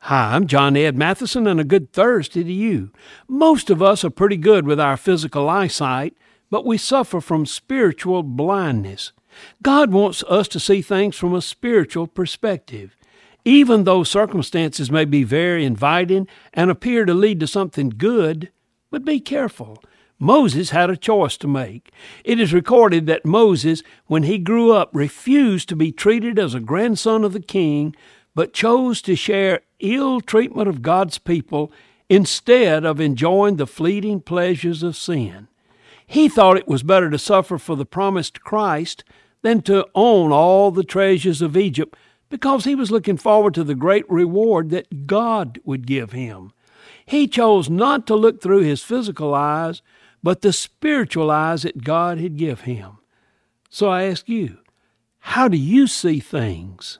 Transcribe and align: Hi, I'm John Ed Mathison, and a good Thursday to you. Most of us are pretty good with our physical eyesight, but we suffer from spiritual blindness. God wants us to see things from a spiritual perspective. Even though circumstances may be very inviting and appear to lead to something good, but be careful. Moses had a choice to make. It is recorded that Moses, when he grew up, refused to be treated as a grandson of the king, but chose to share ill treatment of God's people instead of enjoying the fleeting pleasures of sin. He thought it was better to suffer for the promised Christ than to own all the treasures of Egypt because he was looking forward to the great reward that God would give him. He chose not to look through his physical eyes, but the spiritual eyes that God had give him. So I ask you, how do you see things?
Hi, 0.00 0.34
I'm 0.34 0.46
John 0.46 0.76
Ed 0.76 0.96
Mathison, 0.96 1.46
and 1.50 1.58
a 1.58 1.64
good 1.64 1.92
Thursday 1.92 2.44
to 2.44 2.52
you. 2.52 2.90
Most 3.26 3.70
of 3.70 3.82
us 3.82 4.04
are 4.04 4.10
pretty 4.10 4.36
good 4.36 4.66
with 4.66 4.78
our 4.78 4.98
physical 4.98 5.48
eyesight, 5.48 6.14
but 6.50 6.66
we 6.66 6.76
suffer 6.76 7.20
from 7.22 7.46
spiritual 7.46 8.22
blindness. 8.22 9.12
God 9.62 9.92
wants 9.92 10.22
us 10.24 10.46
to 10.48 10.60
see 10.60 10.82
things 10.82 11.16
from 11.16 11.34
a 11.34 11.40
spiritual 11.40 12.06
perspective. 12.06 12.96
Even 13.46 13.84
though 13.84 14.04
circumstances 14.04 14.90
may 14.90 15.04
be 15.04 15.22
very 15.22 15.64
inviting 15.64 16.28
and 16.52 16.70
appear 16.70 17.04
to 17.04 17.14
lead 17.14 17.40
to 17.40 17.46
something 17.46 17.88
good, 17.88 18.50
but 18.90 19.04
be 19.04 19.20
careful. 19.20 19.82
Moses 20.18 20.70
had 20.70 20.90
a 20.90 20.96
choice 20.96 21.36
to 21.38 21.48
make. 21.48 21.90
It 22.24 22.38
is 22.38 22.52
recorded 22.52 23.06
that 23.06 23.26
Moses, 23.26 23.82
when 24.06 24.22
he 24.22 24.38
grew 24.38 24.70
up, 24.72 24.90
refused 24.92 25.68
to 25.70 25.76
be 25.76 25.92
treated 25.92 26.38
as 26.38 26.54
a 26.54 26.60
grandson 26.60 27.24
of 27.24 27.32
the 27.32 27.40
king, 27.40 27.96
but 28.34 28.52
chose 28.52 29.00
to 29.02 29.14
share 29.14 29.60
ill 29.80 30.20
treatment 30.20 30.68
of 30.68 30.82
God's 30.82 31.18
people 31.18 31.72
instead 32.08 32.84
of 32.84 33.00
enjoying 33.00 33.56
the 33.56 33.66
fleeting 33.66 34.20
pleasures 34.20 34.82
of 34.82 34.96
sin. 34.96 35.48
He 36.06 36.28
thought 36.28 36.56
it 36.56 36.68
was 36.68 36.82
better 36.82 37.10
to 37.10 37.18
suffer 37.18 37.58
for 37.58 37.76
the 37.76 37.86
promised 37.86 38.42
Christ 38.42 39.04
than 39.42 39.62
to 39.62 39.86
own 39.94 40.32
all 40.32 40.70
the 40.70 40.84
treasures 40.84 41.42
of 41.42 41.56
Egypt 41.56 41.96
because 42.28 42.64
he 42.64 42.74
was 42.74 42.90
looking 42.90 43.16
forward 43.16 43.54
to 43.54 43.64
the 43.64 43.74
great 43.74 44.08
reward 44.10 44.70
that 44.70 45.06
God 45.06 45.58
would 45.64 45.86
give 45.86 46.12
him. 46.12 46.52
He 47.06 47.28
chose 47.28 47.70
not 47.70 48.06
to 48.06 48.16
look 48.16 48.42
through 48.42 48.62
his 48.62 48.82
physical 48.82 49.34
eyes, 49.34 49.82
but 50.22 50.40
the 50.40 50.52
spiritual 50.52 51.30
eyes 51.30 51.62
that 51.62 51.84
God 51.84 52.18
had 52.18 52.36
give 52.36 52.62
him. 52.62 52.98
So 53.68 53.88
I 53.88 54.04
ask 54.04 54.28
you, 54.28 54.58
how 55.18 55.48
do 55.48 55.56
you 55.56 55.86
see 55.86 56.20
things? 56.20 56.98